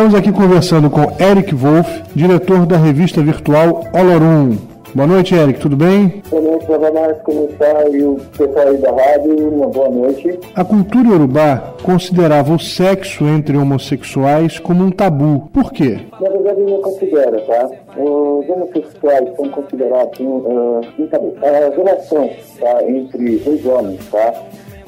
Estamos 0.00 0.18
aqui 0.18 0.32
conversando 0.32 0.88
com 0.88 1.02
Eric 1.22 1.54
Wolff, 1.54 2.02
diretor 2.14 2.64
da 2.64 2.78
revista 2.78 3.22
virtual 3.22 3.84
Olorum. 3.92 4.56
Boa 4.94 5.06
noite, 5.06 5.34
Eric, 5.34 5.60
tudo 5.60 5.76
bem? 5.76 6.22
Boa 6.30 6.40
noite, 6.40 6.66
Savamar, 6.66 7.16
como 7.16 7.44
está? 7.50 7.86
E 7.86 8.02
o 8.02 8.16
pessoal 8.34 8.68
aí 8.68 8.78
da 8.78 8.90
rádio, 8.92 9.48
uma 9.50 9.68
boa 9.68 9.90
noite. 9.90 10.40
A 10.54 10.64
cultura 10.64 11.10
urubá 11.10 11.74
considerava 11.82 12.54
o 12.54 12.58
sexo 12.58 13.24
entre 13.26 13.58
homossexuais 13.58 14.58
como 14.58 14.84
um 14.84 14.90
tabu. 14.90 15.50
Por 15.52 15.70
quê? 15.70 15.98
Na 16.18 16.30
verdade, 16.30 16.62
não 16.62 16.80
considera, 16.80 17.38
tá? 17.42 17.68
Os 17.98 18.48
homossexuais 18.48 19.36
são 19.36 19.50
considerados 19.50 20.18
um, 20.18 20.24
uh, 20.24 20.80
um 20.98 21.06
tabu. 21.08 21.34
As 21.42 21.76
relações 21.76 22.56
tá, 22.58 22.88
entre 22.88 23.34
os 23.46 23.66
homens, 23.66 24.00
tá? 24.10 24.32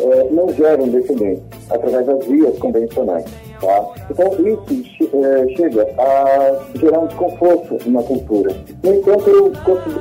Uh, 0.01 0.35
não 0.35 0.49
geram 0.55 0.89
descendentes 0.89 1.45
através 1.71 2.07
das 2.07 2.25
vias 2.25 2.59
convencionais. 2.59 3.52
Tá? 3.63 3.87
Então, 4.11 4.27
isso 4.45 5.09
é, 5.25 5.55
chega 5.55 5.87
a 5.97 6.79
gerar 6.81 6.99
um 6.99 7.07
desconforto 7.07 7.79
na 7.89 8.03
cultura. 8.03 8.53
No 8.83 8.93
entanto, 8.93 9.31
eu, 9.31 9.53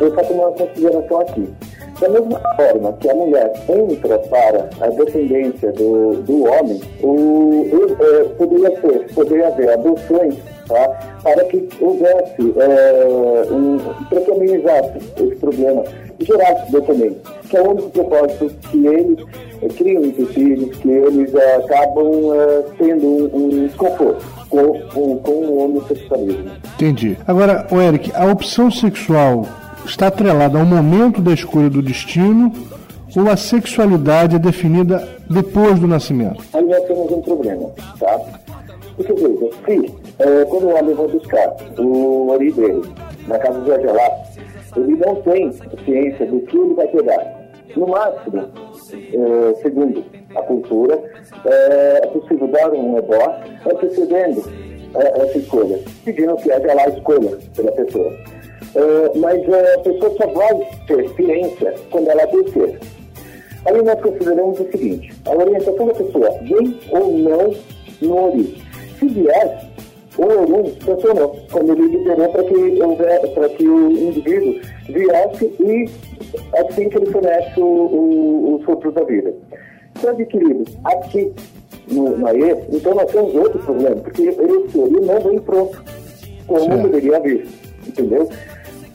eu 0.01 0.15
faço 0.15 0.33
uma 0.33 0.51
consideração 0.53 1.21
aqui. 1.21 1.47
Da 1.99 2.09
mesma 2.09 2.39
forma 2.55 2.93
que 2.93 3.07
a 3.07 3.13
mulher 3.13 3.53
entra 3.69 4.17
para 4.17 4.67
a 4.81 4.87
descendência 4.87 5.71
do, 5.73 6.23
do 6.23 6.43
homem, 6.45 6.81
o, 7.03 7.67
é, 8.01 8.23
poderia 8.29 8.81
ser, 8.81 9.13
poderia 9.13 9.47
haver 9.49 9.69
adoções 9.69 10.35
tá? 10.67 11.19
para 11.21 11.45
que 11.45 11.69
houvesse, 11.79 12.53
é, 12.57 13.51
um, 13.51 13.77
para 14.09 14.21
que 14.21 14.31
amenizasse 14.31 14.97
esse 15.17 15.35
problema 15.35 15.83
gerasse 16.19 16.71
documento, 16.71 17.31
que 17.47 17.57
é 17.57 17.61
o 17.61 17.69
único 17.69 17.89
propósito 17.91 18.49
que 18.71 18.87
eles 18.87 19.23
criam 19.69 20.03
entre 20.03 20.25
filhos, 20.27 20.77
que 20.77 20.89
eles 20.89 21.33
é, 21.33 21.55
acabam 21.57 22.05
tendo 22.77 23.05
um, 23.07 23.29
um 23.35 23.67
desconforto 23.67 24.25
com, 24.49 24.79
com, 24.89 25.17
com 25.17 25.31
o 25.31 25.63
homossexualismo. 25.65 26.51
Entendi. 26.75 27.17
Agora, 27.27 27.67
o 27.71 27.79
Eric, 27.79 28.11
a 28.15 28.25
opção 28.25 28.69
sexual 28.71 29.45
está 29.85 30.07
atrelada 30.07 30.59
ao 30.59 30.65
momento 30.65 31.21
da 31.21 31.33
escolha 31.33 31.69
do 31.69 31.81
destino 31.81 32.51
ou 33.15 33.29
a 33.29 33.35
sexualidade 33.35 34.35
é 34.35 34.39
definida 34.39 35.07
depois 35.29 35.79
do 35.79 35.87
nascimento? 35.87 36.43
Aí 36.53 36.63
nós 36.65 36.83
temos 36.85 37.11
um 37.11 37.21
problema, 37.21 37.69
tá? 37.99 38.19
Porque 38.95 39.13
veja, 39.13 39.49
se 39.65 39.93
é, 40.19 40.45
quando 40.45 40.65
o 40.65 40.75
homem 40.75 40.95
vai 40.95 41.07
buscar 41.07 41.55
o 41.77 42.29
ori 42.29 42.51
dele 42.51 42.81
na 43.27 43.37
casa 43.39 43.59
do 43.59 43.73
Agelá, 43.73 44.09
ele 44.77 44.95
não 44.95 45.15
tem 45.15 45.51
ciência 45.85 46.25
do 46.25 46.39
que 46.41 46.57
ele 46.57 46.73
vai 46.73 46.87
pegar. 46.87 47.41
No 47.75 47.87
máximo, 47.87 48.47
é, 48.93 49.53
segundo 49.61 50.03
a 50.35 50.41
cultura, 50.43 51.01
é, 51.45 52.01
é 52.03 52.07
possível 52.07 52.47
dar 52.47 52.71
um 52.73 52.97
ebó 52.97 53.35
antecedendo 53.69 54.43
é, 54.95 55.21
essa 55.21 55.37
escolha, 55.37 55.79
pedindo 56.03 56.35
que 56.37 56.51
haja 56.51 56.73
lá 56.73 56.87
escolha 56.89 57.37
pela 57.55 57.71
pessoa. 57.71 58.13
Mas 59.15 59.41
a 59.53 59.79
pessoa 59.79 60.15
só 60.15 60.27
vai 60.27 60.69
ter 60.87 61.09
ciência 61.15 61.75
quando 61.89 62.09
ela 62.09 62.25
descer. 62.27 62.79
Aí 63.65 63.81
nós 63.83 63.99
consideramos 64.01 64.59
o 64.59 64.71
seguinte, 64.71 65.13
a 65.25 65.35
orientação 65.35 65.87
da 65.87 65.93
pessoa 65.93 66.29
vem 66.43 66.79
ou 66.89 67.11
não 67.17 67.53
no 68.01 68.15
ori. 68.15 68.63
Se 68.97 69.07
vier, 69.07 69.70
o 70.21 70.41
Orum 70.41 70.71
funcionou, 70.81 71.35
quando 71.51 71.71
ele 71.71 71.97
liberou 71.97 72.29
para 72.29 72.43
que, 72.43 73.29
para 73.33 73.49
que 73.49 73.67
o 73.67 73.91
indivíduo 73.91 74.61
viesse 74.87 75.45
e 75.59 75.89
assim 76.57 76.89
que 76.89 76.97
ele 76.97 77.07
fornece 77.07 77.59
o, 77.59 77.63
o, 77.65 78.55
os 78.55 78.63
frutos 78.65 78.93
da 78.93 79.03
vida. 79.03 79.33
Se 79.99 80.07
adquirido 80.07 80.63
aqui 80.83 81.33
no, 81.87 82.17
na 82.17 82.33
E, 82.33 82.55
então 82.71 82.93
nós 82.93 83.11
temos 83.11 83.33
outro 83.33 83.59
problema, 83.59 83.95
porque 83.95 84.23
esse 84.23 84.77
Orum 84.77 85.01
não 85.01 85.19
vem 85.21 85.39
pronto, 85.39 85.83
como 86.45 86.65
certo. 86.65 86.83
deveria 86.83 87.19
vir, 87.19 87.47
entendeu? 87.87 88.29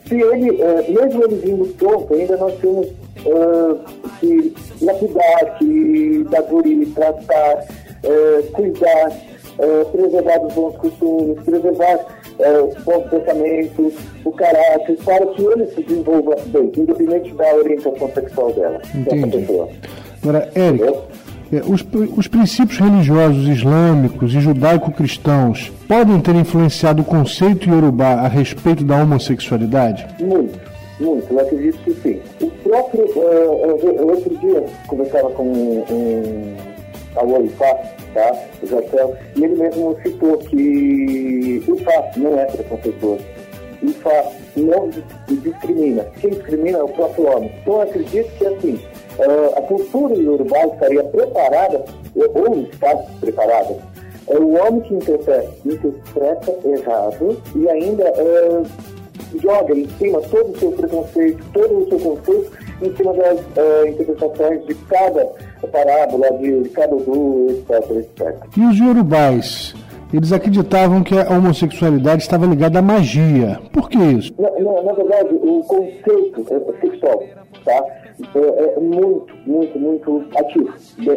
Se 0.07 0.21
ele, 0.21 0.51
uh, 0.51 1.03
mesmo 1.03 1.23
ele 1.25 1.35
vindo 1.35 1.75
pronto, 1.75 2.13
ainda 2.13 2.37
nós 2.37 2.53
temos 2.59 2.87
uh, 2.87 3.79
que 4.21 4.55
lapidar, 4.81 5.57
que 5.57 6.25
dar 6.29 6.41
guri, 6.43 6.85
tratar, 6.87 7.65
uh, 8.05 8.51
cuidar, 8.53 9.11
é, 9.59 9.83
preservar 9.85 10.45
os 10.45 10.53
bons 10.53 10.75
costumes, 10.77 11.39
preservar 11.43 11.99
é, 12.39 12.61
os 12.61 12.75
bons 12.83 13.09
pensamentos, 13.09 13.93
o 14.23 14.31
caráter, 14.31 14.97
para 15.03 15.25
que 15.27 15.43
ele 15.43 15.65
se 15.67 15.83
desenvolva 15.83 16.35
bem, 16.47 16.71
independente 16.77 17.33
da 17.33 17.55
orientação 17.55 18.11
sexual 18.13 18.53
dela. 18.53 18.81
Entendi. 18.93 19.47
Agora, 20.21 20.49
Eric, 20.55 20.83
é, 21.51 21.61
os, 21.65 21.85
os 22.17 22.27
princípios 22.27 22.77
religiosos 22.77 23.47
islâmicos 23.47 24.33
e 24.33 24.39
judaico-cristãos 24.41 25.71
podem 25.87 26.19
ter 26.19 26.35
influenciado 26.35 27.01
o 27.01 27.05
conceito 27.05 27.69
iorubá 27.69 28.13
a 28.15 28.27
respeito 28.27 28.83
da 28.83 29.01
homossexualidade? 29.01 30.05
Muito, 30.19 30.59
muito, 30.99 31.33
eu 31.33 31.39
acredito 31.39 31.77
que 31.79 31.93
sim. 32.01 32.19
O 32.41 32.49
próprio, 32.69 33.05
uh, 33.05 34.07
outro 34.07 34.37
dia, 34.37 34.63
conversava 34.87 35.29
com 35.31 35.43
um, 35.43 35.85
um 35.89 36.55
tá? 38.17 38.33
E 39.35 39.43
ele 39.43 39.55
mesmo 39.55 39.95
citou 40.01 40.37
que 40.39 41.63
o 41.67 41.75
Ifá 41.75 42.11
não 42.17 42.39
é 42.39 42.45
preconceituoso. 42.45 43.23
O 43.83 43.85
Ifá 43.85 44.31
não 44.55 44.89
discrimina. 45.27 46.03
Quem 46.19 46.31
discrimina 46.31 46.79
é 46.79 46.83
o 46.83 46.89
próprio 46.89 47.27
homem. 47.27 47.51
Então 47.61 47.75
eu 47.75 47.81
acredito 47.81 48.29
que 48.37 48.47
assim, 48.47 48.79
a 49.55 49.61
cultura 49.61 50.15
iorubá 50.15 50.65
estaria 50.65 51.03
preparada, 51.03 51.85
ou 52.15 52.61
está 52.61 52.95
preparada, 53.19 53.77
é 54.29 54.37
o 54.37 54.55
homem 54.55 54.81
que 54.81 54.95
interpreta, 54.95 55.49
interpreta 55.65 56.55
errado 56.65 57.41
e 57.55 57.69
ainda 57.69 58.03
é, 58.03 58.61
joga 59.41 59.73
em 59.73 59.87
cima 59.97 60.21
todo 60.21 60.51
o 60.51 60.59
seu 60.59 60.71
preconceito, 60.71 61.43
todo 61.53 61.77
o 61.77 61.89
seu 61.89 61.99
conceito 61.99 62.51
em 62.81 62.95
cima 62.95 63.13
das 63.13 63.39
uh, 63.39 63.87
interpretações 63.87 64.65
de 64.65 64.75
cada 64.75 65.31
parábola, 65.67 66.31
de, 66.33 66.53
Odu, 66.53 67.47
etc, 67.49 67.91
etc. 67.91 68.35
E 68.55 68.61
os 68.61 68.77
yorubais? 68.77 69.75
Eles 70.13 70.31
acreditavam 70.31 71.03
que 71.03 71.17
a 71.17 71.29
homossexualidade 71.29 72.23
estava 72.23 72.45
ligada 72.45 72.79
à 72.79 72.81
magia. 72.81 73.59
Por 73.73 73.89
que 73.89 73.97
isso? 73.97 74.33
Na, 74.39 74.49
na, 74.51 74.81
na 74.83 74.93
verdade, 74.93 75.35
o 75.35 75.61
conceito 75.63 76.45
sexual 76.79 77.23
tá, 77.65 77.85
é, 78.35 78.39
é, 78.39 78.79
muito, 78.79 79.27
muito, 79.45 79.77
muito 79.77 80.25
ativo 80.37 80.73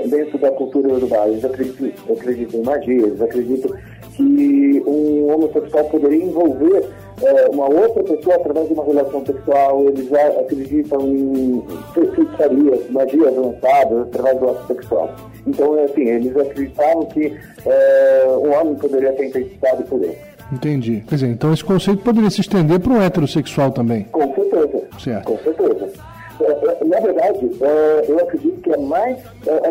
dentro 0.09 0.39
da 0.39 0.51
cultura 0.51 0.95
urubá. 0.95 1.29
Eles 1.29 1.45
acreditam, 1.45 2.15
acreditam 2.15 2.61
em 2.61 2.65
magia, 2.65 3.07
eles 3.07 3.23
acreditam 3.23 3.73
que 4.17 4.83
um 4.87 5.33
homossexual 5.35 5.85
poderia 5.85 6.25
envolver 6.25 6.89
é, 7.23 7.49
uma 7.51 7.69
outra 7.69 8.03
pessoa 8.03 8.37
através 8.37 8.69
de 8.69 8.75
uma 8.75 8.85
relação 8.85 9.25
sexual, 9.25 9.85
eles 9.89 10.13
acreditam 10.13 11.01
em 11.03 11.63
feitiçaria, 11.93 12.81
magia 12.91 13.29
avançada 13.29 14.03
através 14.03 14.39
do 14.39 14.51
ato 14.51 14.67
sexual. 14.67 15.15
Então, 15.47 15.79
é 15.79 15.85
assim, 15.85 16.09
eles 16.09 16.37
acreditavam 16.37 17.07
que 17.07 17.37
é, 17.67 18.27
um 18.29 18.53
homem 18.53 18.75
poderia 18.77 19.13
ter 19.13 19.27
infectado 19.27 19.83
por 19.85 20.03
ele. 20.03 20.17
Entendi. 20.53 21.05
Quer 21.09 21.15
dizer, 21.15 21.29
então 21.29 21.53
esse 21.53 21.65
conceito 21.65 22.03
poderia 22.03 22.31
se 22.31 22.41
estender 22.41 22.81
para 22.81 22.93
o 22.93 23.03
heterossexual 23.03 23.71
também. 23.71 24.05
Com 24.05 24.35
certeza. 24.35 24.83
Certo. 24.99 25.25
Com 25.25 25.39
certeza. 25.39 25.93
É, 26.41 26.45
é 26.51 26.85
na 26.85 27.01
verdade, 27.01 27.51
eu 28.09 28.19
acredito 28.19 28.61
que 28.61 28.73
é 28.73 28.77
mais. 28.79 29.19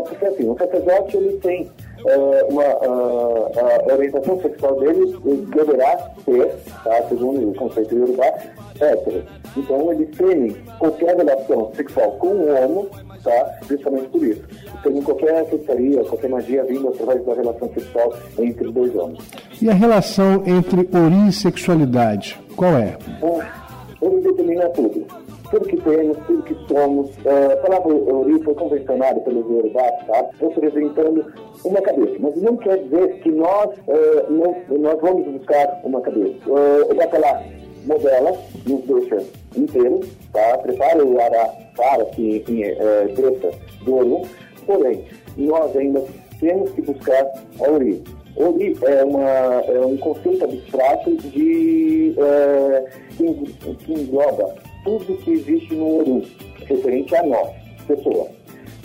Porque 0.07 0.25
assim, 0.25 0.47
o 0.49 0.57
sacerdote 0.57 1.17
ele 1.17 1.37
tem 1.39 1.69
é, 2.05 2.43
uma, 2.49 2.63
a, 2.63 3.91
a, 3.91 3.93
orientação 3.93 4.41
sexual 4.41 4.79
dele 4.79 5.17
deverá 5.53 6.11
ser, 6.23 6.55
tá, 6.83 7.03
segundo 7.09 7.49
o 7.49 7.55
conceito 7.55 7.95
de 7.95 8.01
Urubá, 8.01 8.33
hétero. 8.79 9.23
Então 9.57 9.91
eles 9.91 10.15
temem 10.15 10.55
qualquer 10.77 11.15
relação 11.17 11.71
sexual 11.75 12.11
com 12.13 12.27
o 12.27 12.47
homem, 12.55 12.89
tá, 13.23 13.59
justamente 13.67 14.07
por 14.09 14.23
isso. 14.23 14.43
Tem 14.83 15.01
qualquer 15.01 15.45
feitiçaria, 15.47 16.03
qualquer 16.05 16.29
magia 16.29 16.63
vindo 16.63 16.87
através 16.87 17.25
da 17.25 17.33
relação 17.33 17.69
sexual 17.73 18.13
entre 18.37 18.67
os 18.67 18.73
dois 18.73 18.95
homens. 18.95 19.19
E 19.61 19.69
a 19.69 19.73
relação 19.73 20.43
entre 20.45 20.79
ori 20.93 21.29
e 21.29 21.33
sexualidade, 21.33 22.39
qual 22.55 22.77
é? 22.77 22.97
Ah, 23.21 23.95
ele 24.01 24.21
determina 24.21 24.69
tudo 24.69 25.05
tudo 25.49 25.67
que 25.67 25.77
temos, 25.77 26.17
tudo 26.25 26.43
que 26.43 26.55
somos. 26.67 27.09
Uh, 27.17 27.53
a 27.53 27.57
palavra 27.57 27.93
Ori 27.93 28.43
foi 28.43 28.55
convencionada 28.55 29.19
pelos 29.21 29.45
Yorubás, 29.49 30.05
tá? 30.05 30.25
representando 30.39 31.25
uma 31.63 31.81
cabeça. 31.81 32.15
Mas 32.19 32.35
não 32.37 32.57
quer 32.57 32.77
dizer 32.83 33.19
que 33.21 33.31
nós, 33.31 33.69
uh, 33.87 34.31
não, 34.31 34.79
nós 34.79 34.99
vamos 35.01 35.27
buscar 35.27 35.81
uma 35.83 36.01
cabeça. 36.01 36.37
O 36.47 36.93
Bacalá 36.93 37.41
modela, 37.85 38.37
nos 38.67 38.83
deixa 38.83 39.23
inteiros, 39.55 40.07
tá? 40.31 40.57
prepara 40.59 41.03
o 41.03 41.19
ará 41.19 41.49
para 41.75 42.05
que 42.05 42.43
uh, 42.47 43.15
desça 43.15 43.51
do 43.83 43.95
Oru, 43.95 44.21
porém, 44.65 45.05
nós 45.37 45.75
ainda 45.75 46.03
temos 46.39 46.71
que 46.71 46.81
buscar 46.81 47.25
a 47.59 47.71
Ori. 47.71 48.03
Ori 48.35 48.77
é, 48.83 49.03
uma, 49.03 49.21
é 49.23 49.85
um 49.85 49.97
conceito 49.97 50.45
abstrato 50.45 51.15
de, 51.17 52.15
é, 52.17 52.85
que 53.17 53.93
engloba 53.93 54.55
tudo 54.83 55.17
que 55.17 55.31
existe 55.31 55.75
no 55.75 55.99
Oru, 55.99 56.23
referente 56.65 57.15
a 57.15 57.23
nós, 57.23 57.49
pessoa. 57.87 58.27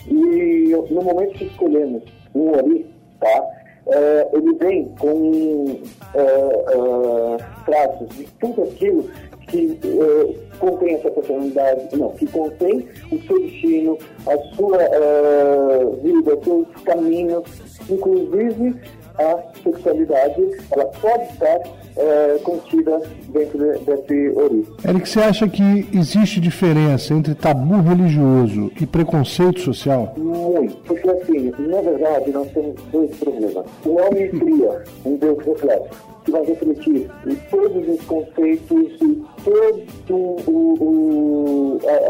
E 0.06 0.70
no 0.90 1.02
momento 1.02 1.34
que 1.34 1.44
escolhemos 1.44 2.02
um 2.34 2.50
Ori, 2.50 2.86
tá? 3.20 3.64
é, 3.86 4.28
ele 4.32 4.54
vem 4.54 4.84
com 4.98 5.80
é, 6.14 6.20
é, 6.20 7.36
traços 7.64 8.08
de 8.16 8.24
tudo 8.40 8.62
aquilo 8.62 9.10
que 9.48 9.78
é, 9.84 10.56
contém 10.58 10.94
essa 10.94 11.10
personalidade, 11.10 11.96
não, 11.96 12.10
que 12.12 12.26
contém 12.26 12.88
o 13.12 13.18
seu 13.22 13.40
destino, 13.40 13.98
a 14.26 14.38
sua 14.54 14.82
é, 14.82 15.84
vida, 16.02 16.34
os 16.34 16.44
seus 16.44 16.68
caminhos, 16.84 17.44
inclusive 17.88 18.74
a 19.18 19.38
sexualidade, 19.62 20.42
ela 20.70 20.86
pode 20.86 21.24
estar 21.32 21.60
é, 21.96 22.38
contida 22.42 23.00
dentro 23.28 23.58
de, 23.58 23.78
desse 23.84 24.28
ouriço. 24.36 24.76
Eric, 24.86 25.08
você 25.08 25.20
acha 25.20 25.48
que 25.48 25.88
existe 25.92 26.40
diferença 26.40 27.14
entre 27.14 27.34
tabu 27.34 27.80
religioso 27.80 28.72
e 28.80 28.86
preconceito 28.86 29.60
social? 29.60 30.14
Muito, 30.16 30.76
porque 30.84 31.08
assim, 31.08 31.52
na 31.58 31.80
verdade 31.80 32.30
nós 32.32 32.50
temos 32.50 32.74
dois 32.90 33.16
problemas. 33.16 33.64
O 33.84 33.96
homem 34.00 34.28
cria 34.30 34.82
um 35.04 35.16
Deus 35.16 35.44
reflexo 35.44 36.14
que 36.24 36.30
vai 36.30 36.44
refletir 36.44 37.10
em 37.26 37.34
todos 37.50 37.88
os 37.88 38.00
conceitos 38.06 38.92
e 39.02 39.22
todas 39.44 39.84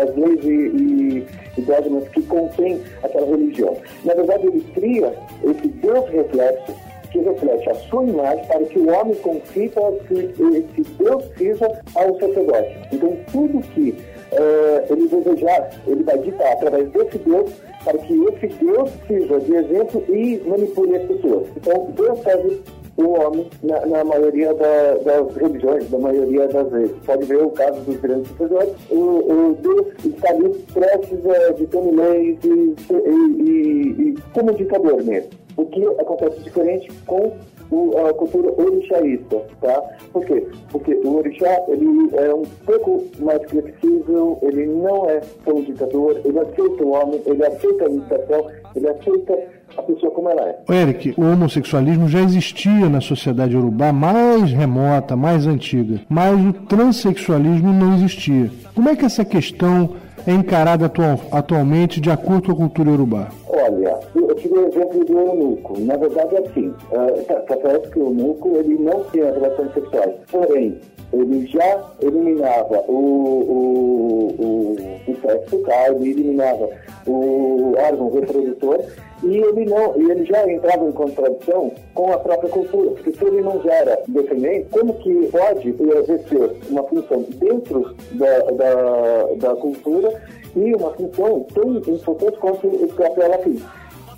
as 0.02 0.16
leis 0.16 0.44
e, 0.44 1.26
e, 1.58 1.62
dogmas 1.62 2.08
que 2.08 2.22
contém 2.22 2.80
aquela 3.02 3.26
religião. 3.26 3.76
Na 4.04 4.14
verdade, 4.14 4.46
ele 4.46 4.60
cria 4.72 5.12
esse 5.42 5.68
Deus 5.68 6.08
reflexo 6.10 6.72
que 7.14 7.20
reflete 7.20 7.70
a 7.70 7.74
sua 7.76 8.02
imagem 8.02 8.44
para 8.46 8.64
que 8.64 8.78
o 8.80 8.88
homem 8.92 9.14
confie 9.14 9.68
para 9.68 9.92
que 9.92 10.82
Deus 10.98 11.24
sirva 11.38 11.80
ao 11.94 12.18
sacerdote. 12.18 12.76
Então, 12.92 13.16
tudo 13.30 13.60
que 13.68 13.96
é, 14.32 14.84
ele 14.90 15.06
desejar, 15.06 15.70
ele 15.86 16.02
vai 16.02 16.18
ditar 16.18 16.52
através 16.54 16.90
desse 16.90 17.18
Deus 17.18 17.52
para 17.84 17.98
que 17.98 18.14
esse 18.24 18.46
Deus 18.64 18.90
sirva 19.06 19.38
de 19.40 19.54
exemplo 19.54 20.04
e 20.08 20.42
manipule 20.44 20.96
as 20.96 21.04
pessoas. 21.04 21.46
Então, 21.56 21.92
Deus 21.94 22.20
faz 22.24 22.40
o 22.96 23.08
homem 23.10 23.48
na, 23.62 23.86
na 23.86 24.04
maioria 24.04 24.52
da, 24.54 24.94
das 25.04 25.36
religiões, 25.36 25.88
da 25.90 25.98
maioria 25.98 26.48
das 26.48 26.68
vezes. 26.68 26.96
Pode 27.06 27.24
ver 27.26 27.42
o 27.42 27.50
caso 27.50 27.80
dos 27.82 27.96
grandes 27.98 28.28
sacerdotes, 28.32 28.74
o, 28.90 28.96
o 28.96 29.58
Deus 29.62 29.86
está 30.04 30.30
ali 30.30 30.48
prestes 30.72 31.26
a 31.26 31.52
ditar 31.52 31.82
leis 31.82 32.38
e, 32.42 32.74
e, 32.90 33.42
e, 33.42 34.08
e 34.08 34.14
como 34.32 34.52
ditador 34.54 35.02
mesmo. 35.04 35.43
O 35.56 35.66
que 35.66 35.84
acontece 36.00 36.40
diferente 36.40 36.90
com 37.06 37.32
o, 37.70 38.06
a 38.06 38.14
cultura 38.14 38.52
orixaísta, 38.56 39.42
tá? 39.60 39.82
Por 40.12 40.24
quê? 40.24 40.46
Porque 40.70 40.94
o 40.94 41.16
orixá, 41.16 41.62
ele 41.68 41.86
é 42.16 42.34
um 42.34 42.44
pouco 42.64 43.04
mais 43.20 43.42
flexível, 43.50 44.38
ele 44.42 44.66
não 44.66 45.08
é 45.08 45.20
tão 45.44 45.62
ditador, 45.62 46.20
ele 46.24 46.38
aceita 46.38 46.82
o 46.82 46.90
homem, 46.90 47.20
ele 47.26 47.44
aceita 47.44 47.86
a 47.86 47.88
meditação, 47.88 48.46
ele 48.76 48.88
aceita 48.88 49.38
a 49.76 49.82
pessoa 49.82 50.12
como 50.12 50.28
ela 50.30 50.42
é. 50.48 50.82
Eric, 50.82 51.14
o 51.16 51.22
homossexualismo 51.22 52.08
já 52.08 52.20
existia 52.20 52.88
na 52.88 53.00
sociedade 53.00 53.56
urubá 53.56 53.92
mais 53.92 54.52
remota, 54.52 55.16
mais 55.16 55.46
antiga, 55.46 56.00
mas 56.08 56.38
o 56.40 56.52
transexualismo 56.52 57.72
não 57.72 57.94
existia. 57.94 58.50
Como 58.74 58.88
é 58.88 58.96
que 58.96 59.04
essa 59.04 59.24
questão 59.24 59.96
é 60.26 60.32
encarada 60.32 60.86
atual, 60.86 61.20
atualmente 61.30 62.00
de 62.00 62.10
acordo 62.10 62.46
com 62.46 62.52
a 62.52 62.56
cultura 62.56 62.90
urubá? 62.90 63.28
Olha, 63.48 63.98
tive 64.44 64.58
o 64.58 64.68
exemplo 64.68 65.04
do 65.04 65.18
eunuco. 65.18 65.80
Na 65.80 65.96
verdade 65.96 66.36
é 66.36 66.38
assim, 66.40 66.68
uh, 66.68 67.90
que 67.90 67.98
o 67.98 68.02
eunuco 68.02 68.56
ele 68.56 68.76
não 68.78 69.04
tinha 69.04 69.32
relações 69.32 69.72
sexuais, 69.72 70.14
porém, 70.30 70.78
ele 71.12 71.46
já 71.46 71.82
eliminava 72.00 72.84
o, 72.88 72.92
o, 72.92 74.34
o, 74.38 75.10
o 75.10 75.16
sexo, 75.22 75.58
tá? 75.60 75.88
ele 75.88 76.10
eliminava 76.10 76.68
o 77.06 77.74
órgão 77.76 78.10
reprodutor 78.10 78.80
e 79.22 79.36
ele 79.36 79.64
não 79.66 79.94
e 79.96 80.10
ele 80.10 80.24
já 80.24 80.50
entrava 80.50 80.86
em 80.86 80.92
contradição 80.92 81.72
com 81.94 82.12
a 82.12 82.18
própria 82.18 82.50
cultura, 82.50 82.90
porque 82.90 83.12
se 83.12 83.24
ele 83.24 83.40
não 83.42 83.62
gera 83.62 83.98
descendente, 84.08 84.66
como 84.70 84.94
que 84.94 85.28
pode 85.30 85.68
exercer 85.68 86.50
uma 86.68 86.82
função 86.84 87.24
dentro 87.36 87.94
da, 88.12 88.38
da, 88.50 89.24
da 89.36 89.56
cultura 89.56 90.22
e 90.56 90.74
uma 90.74 90.90
função 90.90 91.46
tão 91.54 91.76
importante 91.76 92.38
quanto 92.38 92.66
o 92.66 92.88
próprio 92.88 93.24
Elafim? 93.24 93.62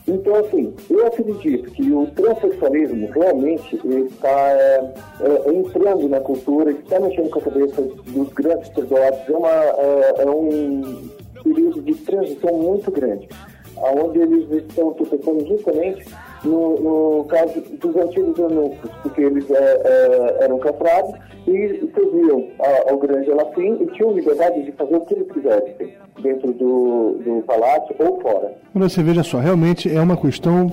Então, 0.09 0.37
assim, 0.37 0.73
eu 0.89 1.05
acredito 1.07 1.71
que 1.73 1.91
o 1.93 2.07
transexualismo 2.09 3.11
realmente 3.11 3.75
está 3.75 4.51
é, 4.53 4.93
é, 5.21 5.53
entrando 5.53 6.09
na 6.09 6.21
cultura, 6.21 6.71
está 6.71 7.01
mexendo 7.01 7.31
com 7.31 7.41
a 7.41 7.43
cabeça 7.43 7.83
dos 7.83 8.29
grandes 8.33 8.69
sacerdotes, 8.69 9.29
é, 9.29 9.33
uma, 9.33 9.51
é, 9.51 10.15
é 10.23 10.31
um 10.31 11.09
período 11.43 11.83
de 11.83 11.95
transição 11.97 12.53
muito 12.55 12.91
grande 12.91 13.29
onde 13.77 14.21
eles 14.21 14.51
estão 14.51 14.93
tropeçando 14.95 15.47
justamente 15.47 16.05
no, 16.45 16.81
no, 16.81 17.25
caso 17.25 17.61
dos 17.61 17.97
antigos 17.97 18.39
eunucos, 18.39 18.91
porque 19.03 19.23
eles 19.23 19.51
é, 19.51 19.55
é, 19.55 20.45
eram 20.45 20.59
castrados 20.59 21.15
e 21.47 21.91
serviam 21.95 22.49
ao 22.89 22.99
grande 22.99 23.31
Elafim 23.31 23.79
e 23.81 23.87
tinham 23.95 24.13
liberdade 24.13 24.65
de 24.65 24.73
fazer 24.73 24.97
o 24.97 25.01
que 25.03 25.15
eles 25.15 25.33
quisessem 25.33 25.95
dentro 26.23 26.53
do, 26.53 27.19
do 27.25 27.43
palácio 27.47 27.95
ou 27.99 28.21
fora. 28.21 28.55
Você 28.75 29.03
veja 29.03 29.23
só, 29.23 29.39
realmente 29.39 29.95
é 29.95 30.01
uma 30.01 30.17
questão 30.17 30.73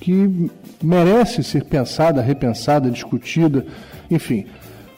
que 0.00 0.50
merece 0.82 1.42
ser 1.44 1.64
pensada, 1.64 2.20
repensada, 2.20 2.90
discutida, 2.90 3.64
enfim. 4.10 4.46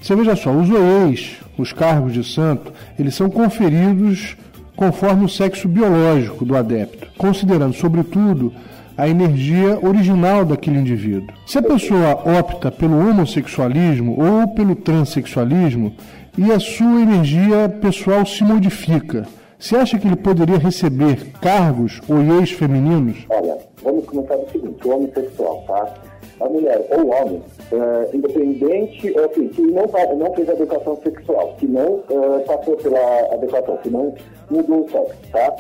Você 0.00 0.17
veja 0.17 0.35
só, 0.35 0.50
os 0.50 0.69
oeis, 0.70 1.38
os 1.58 1.73
cargos 1.73 2.12
de 2.12 2.25
santo, 2.25 2.73
eles 2.99 3.15
são 3.15 3.31
conferidos 3.31 4.37
conforme 4.76 5.25
o 5.25 5.29
sexo 5.29 5.69
biológico 5.69 6.44
do 6.44 6.56
adepto, 6.56 7.08
considerando, 7.17 7.75
sobretudo, 7.75 8.53
a 8.97 9.09
energia 9.09 9.79
original 9.83 10.44
daquele 10.44 10.79
indivíduo. 10.79 11.35
Se 11.47 11.59
a 11.59 11.62
pessoa 11.62 12.12
opta 12.39 12.71
pelo 12.71 12.99
homossexualismo 12.99 14.17
ou 14.21 14.49
pelo 14.49 14.75
transexualismo 14.75 15.94
e 16.37 16.50
a 16.50 16.59
sua 16.59 17.03
energia 17.03 17.69
pessoal 17.69 18.25
se 18.25 18.43
modifica, 18.43 19.27
você 19.59 19.77
acha 19.77 19.97
que 19.97 20.09
ele 20.09 20.17
poderia 20.17 20.59
receber 20.59 21.33
cargos 21.41 22.00
ou 22.09 22.21
ex 22.41 22.50
femininos? 22.50 23.25
Olha, 23.31 23.56
vamos 23.81 24.05
começar 24.06 24.37
do 24.37 24.50
seguinte: 24.50 24.89
o 24.89 24.91
homossexual, 24.91 25.65
tá? 25.69 25.94
A 26.41 26.49
mulher 26.49 26.85
ou 26.91 27.05
o 27.05 27.11
homem, 27.11 27.43
uh, 27.71 28.17
independente, 28.17 29.17
assim, 29.21 29.47
que 29.47 29.62
não, 29.62 29.87
não 30.19 30.35
fez 30.35 30.49
educação 30.49 30.99
sexual, 31.05 31.55
que 31.59 31.67
não 31.69 32.03
uh, 32.11 32.43
passou 32.44 32.77
pela 32.79 33.35
adequação, 33.35 33.77
que 33.77 33.91
não 33.91 34.12
mudou 34.50 34.85
o 34.85 34.91
sexo, 34.91 35.15
tá? 35.31 35.55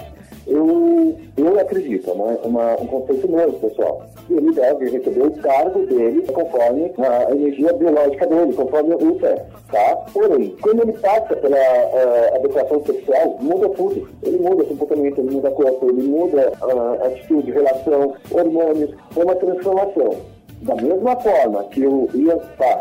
Eu, 0.46 1.16
eu 1.36 1.60
acredito, 1.60 2.10
é 2.10 2.12
uma, 2.12 2.72
um 2.80 2.86
conceito 2.86 3.30
meu, 3.30 3.52
pessoal. 3.52 4.02
Ele 4.28 4.52
deve 4.52 4.90
receber 4.90 5.22
o 5.22 5.30
cargo 5.32 5.86
dele 5.86 6.22
conforme 6.32 6.92
a 6.98 7.32
energia 7.32 7.72
biológica 7.72 8.26
dele, 8.26 8.52
conforme 8.52 8.94
o 8.94 9.20
sexo, 9.20 9.44
tá? 9.70 9.96
Porém, 10.12 10.56
quando 10.60 10.82
ele 10.82 10.92
passa 10.94 11.36
pela 11.36 11.56
uh, 11.56 12.36
adequação 12.36 12.84
sexual, 12.84 13.38
muda 13.40 13.68
tudo. 13.70 14.08
Ele 14.22 14.38
muda 14.38 14.64
comportamento, 14.64 15.20
ele 15.20 15.30
muda 15.30 15.50
corpo, 15.50 15.90
ele 15.90 16.08
muda 16.08 16.52
uh, 16.62 17.06
atitude, 17.06 17.52
relação, 17.52 18.14
hormônios, 18.30 18.90
é 19.16 19.22
uma 19.22 19.34
transformação. 19.36 20.16
Da 20.62 20.74
mesma 20.76 21.16
forma 21.16 21.64
que 21.64 21.84
o 21.86 22.08
Ian 22.14 22.38
Spa, 22.38 22.80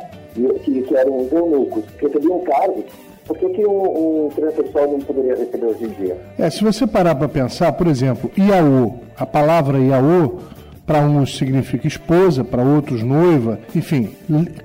que, 0.64 0.82
que 0.84 0.96
eram 0.96 1.18
os 1.18 1.32
eunucos, 1.32 1.84
recebiam 2.00 2.40
cargos, 2.42 2.86
por 3.26 3.38
que, 3.38 3.50
que 3.50 3.66
um, 3.66 4.26
um 4.26 4.30
transexual 4.30 4.92
não 4.92 5.00
poderia 5.00 5.36
receber 5.36 5.66
hoje 5.66 5.86
em 5.86 5.90
dia? 5.90 6.18
É, 6.38 6.50
se 6.50 6.64
você 6.64 6.88
parar 6.88 7.16
para 7.16 7.30
pensar, 7.30 7.72
por 7.74 7.88
exemplo, 7.88 8.32
Iaô, 8.38 8.94
a 9.18 9.26
palavra 9.26 9.80
Iaô, 9.80 10.40
para 10.86 11.02
uns 11.02 11.38
significa 11.38 11.88
esposa, 11.88 12.44
para 12.44 12.64
outros 12.64 13.04
noiva, 13.04 13.60
enfim, 13.76 14.10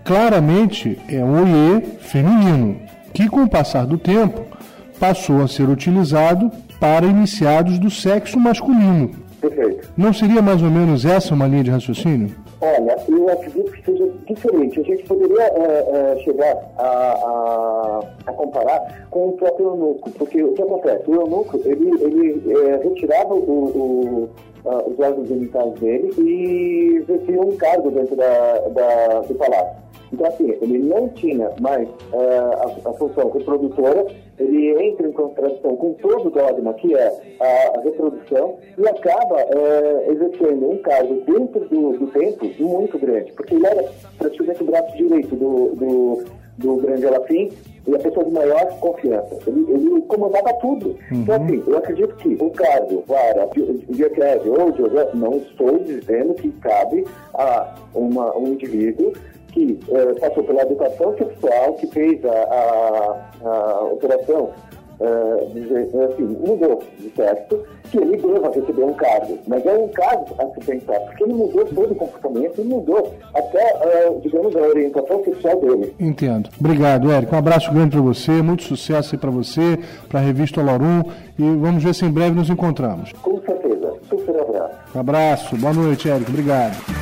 claramente 0.02 0.98
é 1.08 1.22
um 1.22 1.42
oiê 1.42 1.82
feminino, 2.00 2.80
que 3.12 3.28
com 3.28 3.42
o 3.42 3.48
passar 3.48 3.86
do 3.86 3.98
tempo 3.98 4.44
passou 4.98 5.42
a 5.42 5.48
ser 5.48 5.68
utilizado 5.68 6.50
para 6.80 7.06
iniciados 7.06 7.78
do 7.78 7.90
sexo 7.90 8.38
masculino. 8.38 9.25
Perfeito. 9.40 9.92
Não 9.96 10.12
seria 10.12 10.40
mais 10.40 10.62
ou 10.62 10.70
menos 10.70 11.04
essa 11.04 11.34
uma 11.34 11.46
linha 11.46 11.64
de 11.64 11.70
raciocínio? 11.70 12.34
Olha, 12.60 12.96
eu 13.08 13.28
acredito 13.28 13.70
que 13.70 13.84
seja 13.84 14.10
diferente. 14.26 14.80
A 14.80 14.82
gente 14.82 15.04
poderia 15.04 15.42
é, 15.42 16.14
é, 16.16 16.22
chegar 16.24 16.56
a, 16.78 16.82
a, 16.82 18.00
a, 18.26 18.32
comparar 18.32 19.06
com 19.10 19.28
o 19.28 19.32
próprio 19.32 19.68
eunuco, 19.68 20.10
porque 20.12 20.42
o 20.42 20.52
que 20.52 20.62
acontece? 20.62 21.02
O 21.06 21.14
eunuco, 21.14 21.60
ele, 21.64 21.90
ele 22.02 22.52
é, 22.52 22.76
retirava 22.82 23.34
o, 23.34 23.38
o, 23.38 24.28
a, 24.64 24.88
os 24.88 24.98
órgãos 24.98 25.28
genitais 25.28 25.72
dele 25.74 26.10
e 26.18 26.96
exercia 27.02 27.40
um 27.40 27.56
cargo 27.56 27.90
dentro 27.90 28.16
da, 28.16 28.58
da, 28.70 29.20
do 29.20 29.34
palácio. 29.34 29.85
Então, 30.12 30.26
assim, 30.26 30.50
ele 30.60 30.78
não 30.78 31.08
tinha 31.10 31.50
mais 31.60 31.88
uh, 31.88 32.84
a, 32.84 32.90
a, 32.90 32.92
função 32.94 33.30
reprodutora, 33.30 34.06
ele 34.38 34.70
entra 34.86 35.08
em 35.08 35.12
contradição 35.12 35.76
com 35.76 35.94
todo 35.94 36.28
o 36.28 36.30
dogma 36.30 36.74
que 36.74 36.94
é 36.94 37.36
a, 37.40 37.78
a 37.78 37.80
reprodução 37.82 38.56
e 38.78 38.86
acaba 38.86 39.36
uh, 39.36 40.12
exercendo 40.12 40.70
um 40.70 40.78
cargo 40.78 41.14
dentro 41.26 41.60
do, 41.68 41.92
do 41.98 42.06
tempo 42.08 42.46
muito 42.58 42.98
grande, 42.98 43.32
porque 43.32 43.54
ele 43.54 43.66
era 43.66 43.84
praticamente 44.18 44.62
o 44.62 44.66
braço 44.66 44.96
direito 44.96 45.34
do, 45.34 45.74
do, 45.74 46.24
do 46.58 46.76
grande 46.76 47.04
Elafim 47.04 47.50
e 47.86 47.94
a 47.94 47.98
pessoa 47.98 48.24
de 48.24 48.32
maior 48.32 48.66
confiança. 48.80 49.38
Ele, 49.46 49.66
ele 49.70 50.00
comandava 50.02 50.52
tudo. 50.54 50.88
Uhum. 50.88 51.20
Então, 51.22 51.34
assim, 51.36 51.62
eu 51.66 51.78
acredito 51.78 52.16
que 52.16 52.36
o 52.40 52.50
cargo 52.50 53.02
para 53.02 53.48
Dietreve 53.88 54.48
ou 54.48 54.74
José, 54.76 55.08
não 55.14 55.36
estou 55.38 55.78
dizendo 55.78 56.34
que 56.34 56.50
cabe 56.52 57.04
a 57.34 57.74
uma, 57.94 58.36
um 58.36 58.48
indivíduo 58.48 59.12
que 59.56 59.78
eh, 59.90 60.14
passou 60.20 60.44
pela 60.44 60.62
educação 60.62 61.16
sexual, 61.16 61.72
que 61.74 61.86
fez 61.86 62.22
a, 62.26 62.30
a, 62.30 63.48
a 63.48 63.84
operação 63.84 64.50
uh, 65.00 65.50
dizer, 65.54 65.88
assim, 66.04 66.24
mudou 66.24 66.82
de 66.98 67.10
certo, 67.16 67.64
que 67.84 67.96
ele 67.96 68.18
deva 68.18 68.50
receber 68.50 68.84
um 68.84 68.92
cargo. 68.92 69.38
Mas 69.46 69.64
é 69.64 69.72
um 69.72 69.88
caso 69.88 70.26
a 70.38 70.46
se 70.50 70.60
pensar, 70.66 71.00
porque 71.00 71.24
ele 71.24 71.32
mudou 71.32 71.64
todo 71.64 71.92
o 71.92 71.94
comportamento 71.94 72.60
e 72.60 72.64
mudou 72.64 73.14
até, 73.32 74.10
uh, 74.10 74.20
digamos, 74.20 74.54
a 74.54 74.60
orientação 74.60 75.24
sexual 75.24 75.58
dele. 75.58 75.94
Entendo. 75.98 76.50
Obrigado, 76.60 77.10
Érico. 77.10 77.34
Um 77.34 77.38
abraço 77.38 77.72
grande 77.72 77.92
para 77.92 78.00
você, 78.02 78.42
muito 78.42 78.64
sucesso 78.64 79.14
aí 79.14 79.18
para 79.18 79.30
você, 79.30 79.78
para 80.06 80.20
a 80.20 80.22
revista 80.22 80.60
Olorum 80.60 81.02
e 81.38 81.42
vamos 81.42 81.82
ver 81.82 81.94
se 81.94 82.04
em 82.04 82.10
breve 82.10 82.36
nos 82.36 82.50
encontramos. 82.50 83.10
Com 83.22 83.40
certeza. 83.40 83.94
Super 84.06 84.38
abraço. 84.38 84.74
Um 84.94 85.00
abraço. 85.00 85.56
Boa 85.56 85.72
noite, 85.72 86.10
Érico. 86.10 86.30
Obrigado. 86.30 86.95